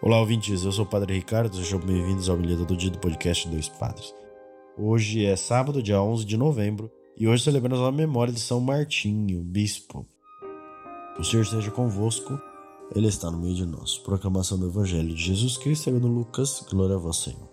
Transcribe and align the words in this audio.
Olá, 0.00 0.20
ouvintes. 0.20 0.62
Eu 0.62 0.70
sou 0.70 0.84
o 0.84 0.88
Padre 0.88 1.14
Ricardo. 1.14 1.56
Sejam 1.56 1.80
bem-vindos 1.80 2.28
ao 2.28 2.36
Milheta 2.36 2.64
do 2.64 2.76
Dia 2.76 2.88
do 2.88 3.00
podcast 3.00 3.48
Dois 3.48 3.68
Padres. 3.68 4.14
Hoje 4.76 5.24
é 5.24 5.34
sábado, 5.34 5.82
dia 5.82 6.00
11 6.00 6.24
de 6.24 6.36
novembro, 6.36 6.88
e 7.16 7.26
hoje 7.26 7.42
celebramos 7.42 7.84
a 7.84 7.90
memória 7.90 8.32
de 8.32 8.38
São 8.38 8.60
Martinho, 8.60 9.42
bispo. 9.42 10.06
O 11.18 11.24
Senhor 11.24 11.42
esteja 11.42 11.72
convosco, 11.72 12.40
Ele 12.94 13.08
está 13.08 13.28
no 13.28 13.38
meio 13.38 13.56
de 13.56 13.66
nós. 13.66 13.98
Proclamação 13.98 14.56
do 14.56 14.68
Evangelho 14.68 15.12
de 15.12 15.20
Jesus 15.20 15.58
Cristo 15.58 15.84
segundo 15.84 16.06
Lucas. 16.06 16.64
Glória 16.70 16.94
a 16.94 16.98
vós, 16.98 17.16
Senhor. 17.16 17.48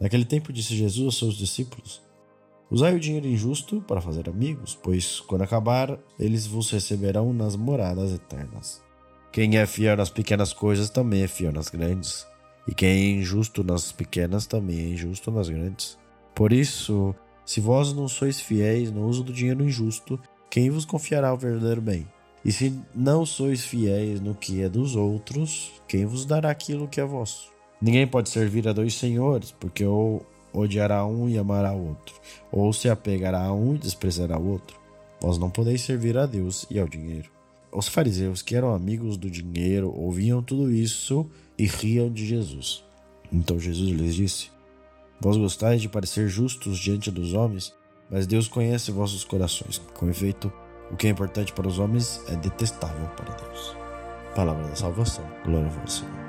Naquele 0.00 0.24
tempo 0.24 0.54
disse 0.54 0.74
Jesus 0.74 1.04
aos 1.04 1.18
seus 1.18 1.34
discípulos: 1.34 2.00
Usai 2.70 2.96
o 2.96 3.00
dinheiro 3.00 3.26
injusto 3.26 3.82
para 3.82 4.00
fazer 4.00 4.26
amigos, 4.26 4.74
pois 4.82 5.20
quando 5.20 5.42
acabar, 5.42 5.98
eles 6.18 6.46
vos 6.46 6.70
receberão 6.70 7.30
nas 7.34 7.56
moradas 7.56 8.10
eternas. 8.10 8.82
Quem 9.32 9.56
é 9.56 9.64
fiel 9.64 9.96
nas 9.96 10.10
pequenas 10.10 10.52
coisas 10.52 10.90
também 10.90 11.22
é 11.22 11.26
fiel 11.26 11.52
nas 11.52 11.70
grandes. 11.70 12.26
E 12.68 12.74
quem 12.74 12.90
é 12.90 13.10
injusto 13.12 13.64
nas 13.64 13.90
pequenas 13.90 14.44
também 14.44 14.78
é 14.78 14.88
injusto 14.90 15.30
nas 15.30 15.48
grandes. 15.48 15.98
Por 16.34 16.52
isso, 16.52 17.14
se 17.46 17.58
vós 17.58 17.94
não 17.94 18.06
sois 18.08 18.42
fiéis 18.42 18.92
no 18.92 19.06
uso 19.06 19.24
do 19.24 19.32
dinheiro 19.32 19.64
injusto, 19.64 20.20
quem 20.50 20.68
vos 20.68 20.84
confiará 20.84 21.32
o 21.32 21.38
verdadeiro 21.38 21.80
bem? 21.80 22.06
E 22.44 22.52
se 22.52 22.78
não 22.94 23.24
sois 23.24 23.64
fiéis 23.64 24.20
no 24.20 24.34
que 24.34 24.62
é 24.62 24.68
dos 24.68 24.96
outros, 24.96 25.72
quem 25.88 26.04
vos 26.04 26.26
dará 26.26 26.50
aquilo 26.50 26.86
que 26.86 27.00
é 27.00 27.04
vosso? 27.04 27.50
Ninguém 27.80 28.06
pode 28.06 28.28
servir 28.28 28.68
a 28.68 28.74
dois 28.74 28.94
senhores, 28.94 29.50
porque 29.50 29.82
ou 29.82 30.26
odiará 30.52 31.06
um 31.06 31.26
e 31.26 31.38
amará 31.38 31.72
o 31.72 31.88
outro, 31.88 32.14
ou 32.50 32.70
se 32.70 32.86
apegará 32.86 33.46
a 33.46 33.52
um 33.54 33.76
e 33.76 33.78
desprezará 33.78 34.38
o 34.38 34.50
outro. 34.50 34.78
Vós 35.22 35.38
não 35.38 35.48
podeis 35.48 35.80
servir 35.80 36.18
a 36.18 36.26
Deus 36.26 36.66
e 36.70 36.78
ao 36.78 36.86
dinheiro. 36.86 37.30
Os 37.72 37.88
fariseus, 37.88 38.42
que 38.42 38.54
eram 38.54 38.74
amigos 38.74 39.16
do 39.16 39.30
dinheiro, 39.30 39.90
ouviam 39.96 40.42
tudo 40.42 40.70
isso 40.70 41.26
e 41.58 41.66
riam 41.66 42.10
de 42.10 42.26
Jesus. 42.26 42.84
Então 43.32 43.58
Jesus 43.58 43.90
lhes 43.90 44.14
disse: 44.14 44.50
Vós 45.18 45.38
gostais 45.38 45.80
de 45.80 45.88
parecer 45.88 46.28
justos 46.28 46.78
diante 46.78 47.10
dos 47.10 47.32
homens, 47.32 47.72
mas 48.10 48.26
Deus 48.26 48.46
conhece 48.46 48.90
vossos 48.90 49.24
corações. 49.24 49.78
Com 49.94 50.10
efeito, 50.10 50.52
o 50.90 50.96
que 50.96 51.06
é 51.06 51.10
importante 51.10 51.52
para 51.52 51.66
os 51.66 51.78
homens 51.78 52.20
é 52.28 52.36
detestável 52.36 53.08
para 53.16 53.34
Deus. 53.34 53.74
Palavra 54.34 54.68
da 54.68 54.76
salvação. 54.76 55.24
Glória 55.44 55.66
a 55.66 55.70
vós, 55.70 55.92
Senhor. 55.94 56.21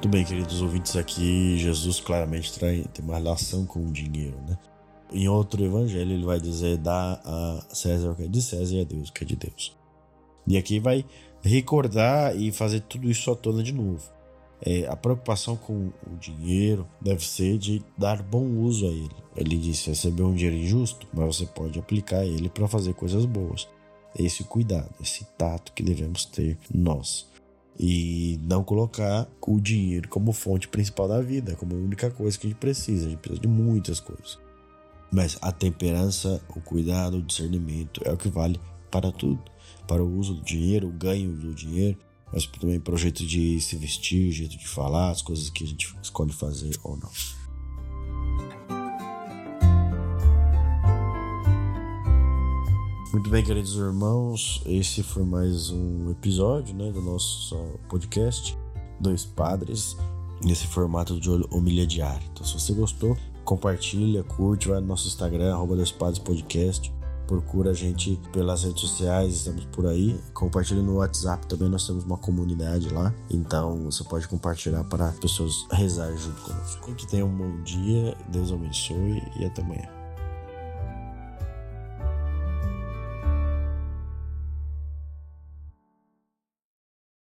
Muito 0.00 0.08
bem, 0.08 0.24
queridos 0.24 0.62
ouvintes, 0.62 0.96
aqui 0.96 1.58
Jesus 1.58 2.00
claramente 2.00 2.58
tem 2.58 2.86
uma 3.00 3.18
relação 3.18 3.66
com 3.66 3.80
o 3.80 3.92
dinheiro, 3.92 4.40
né? 4.48 4.56
Em 5.12 5.28
outro 5.28 5.62
evangelho 5.62 6.12
ele 6.12 6.24
vai 6.24 6.40
dizer 6.40 6.78
dá 6.78 7.20
a 7.22 7.66
César 7.68 8.12
o 8.12 8.14
que 8.16 8.22
é 8.22 8.26
de 8.26 8.40
César 8.40 8.76
e 8.76 8.80
a 8.80 8.84
Deus 8.84 9.10
o 9.10 9.12
que 9.12 9.24
é 9.24 9.26
de 9.26 9.36
Deus. 9.36 9.76
E 10.46 10.56
aqui 10.56 10.80
vai 10.80 11.04
recordar 11.42 12.34
e 12.34 12.50
fazer 12.50 12.80
tudo 12.80 13.10
isso 13.10 13.30
à 13.30 13.36
tona 13.36 13.62
de 13.62 13.74
novo. 13.74 14.10
É, 14.62 14.86
a 14.86 14.96
preocupação 14.96 15.54
com 15.54 15.92
o 16.10 16.16
dinheiro 16.18 16.88
deve 16.98 17.22
ser 17.22 17.58
de 17.58 17.84
dar 17.94 18.22
bom 18.22 18.46
uso 18.46 18.86
a 18.86 18.90
ele. 18.90 19.16
Ele 19.36 19.58
disse 19.58 19.90
receber 19.90 20.22
um 20.22 20.34
dinheiro 20.34 20.56
injusto, 20.56 21.06
mas 21.12 21.36
você 21.36 21.44
pode 21.44 21.78
aplicar 21.78 22.24
ele 22.24 22.48
para 22.48 22.66
fazer 22.66 22.94
coisas 22.94 23.26
boas. 23.26 23.68
Esse 24.18 24.44
cuidado, 24.44 24.94
esse 24.98 25.26
tato 25.36 25.74
que 25.74 25.82
devemos 25.82 26.24
ter 26.24 26.56
nós 26.74 27.28
e 27.82 28.38
não 28.42 28.62
colocar 28.62 29.26
o 29.40 29.58
dinheiro 29.58 30.06
como 30.06 30.34
fonte 30.34 30.68
principal 30.68 31.08
da 31.08 31.22
vida, 31.22 31.56
como 31.56 31.74
a 31.74 31.78
única 31.78 32.10
coisa 32.10 32.38
que 32.38 32.46
a 32.46 32.50
gente 32.50 32.58
precisa. 32.58 33.06
A 33.06 33.08
gente 33.08 33.20
precisa 33.20 33.40
de 33.40 33.48
muitas 33.48 33.98
coisas. 33.98 34.38
Mas 35.10 35.38
a 35.40 35.50
temperança, 35.50 36.42
o 36.54 36.60
cuidado, 36.60 37.16
o 37.16 37.22
discernimento 37.22 38.02
é 38.04 38.12
o 38.12 38.18
que 38.18 38.28
vale 38.28 38.60
para 38.90 39.10
tudo. 39.10 39.42
Para 39.88 40.04
o 40.04 40.18
uso 40.18 40.34
do 40.34 40.42
dinheiro, 40.42 40.88
o 40.88 40.92
ganho 40.92 41.32
do 41.32 41.54
dinheiro, 41.54 41.96
mas 42.30 42.44
também 42.44 42.78
para 42.78 42.94
o 42.94 42.98
jeito 42.98 43.24
de 43.24 43.58
se 43.62 43.76
vestir, 43.76 44.30
jeito 44.30 44.58
de 44.58 44.68
falar, 44.68 45.08
as 45.08 45.22
coisas 45.22 45.48
que 45.48 45.64
a 45.64 45.66
gente 45.66 45.96
escolhe 46.02 46.34
fazer 46.34 46.78
ou 46.84 46.98
não. 46.98 47.10
Muito 53.12 53.28
bem, 53.28 53.42
queridos 53.42 53.74
irmãos, 53.74 54.62
esse 54.64 55.02
foi 55.02 55.24
mais 55.24 55.68
um 55.68 56.12
episódio 56.12 56.72
né, 56.76 56.92
do 56.92 57.02
nosso 57.02 57.56
podcast 57.88 58.56
Dois 59.00 59.24
Padres, 59.24 59.96
nesse 60.44 60.68
formato 60.68 61.18
de 61.18 61.28
homilia 61.50 61.84
diária. 61.84 62.24
Então, 62.30 62.46
se 62.46 62.52
você 62.52 62.72
gostou, 62.72 63.18
compartilha, 63.44 64.22
curte, 64.22 64.68
vai 64.68 64.80
no 64.80 64.86
nosso 64.86 65.08
Instagram, 65.08 65.52
arroba 65.52 65.74
Dois 65.74 65.90
Padres 65.90 66.20
Podcast. 66.20 66.92
Procura 67.26 67.70
a 67.70 67.74
gente 67.74 68.16
pelas 68.32 68.62
redes 68.62 68.80
sociais, 68.80 69.34
estamos 69.34 69.64
por 69.66 69.86
aí. 69.86 70.16
Compartilha 70.32 70.80
no 70.80 70.98
WhatsApp 70.98 71.48
também, 71.48 71.68
nós 71.68 71.84
temos 71.84 72.04
uma 72.04 72.16
comunidade 72.16 72.90
lá. 72.90 73.12
Então 73.28 73.86
você 73.86 74.04
pode 74.04 74.28
compartilhar 74.28 74.84
para 74.84 75.10
pessoas 75.20 75.66
rezarem 75.72 76.16
junto 76.16 76.40
conosco. 76.42 76.94
Que 76.94 77.08
tenham 77.08 77.26
um 77.26 77.36
bom 77.36 77.60
dia, 77.64 78.16
Deus 78.28 78.52
abençoe 78.52 79.20
e 79.36 79.44
até 79.44 79.62
amanhã. 79.62 79.99